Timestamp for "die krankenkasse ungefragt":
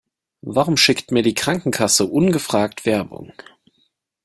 1.21-2.87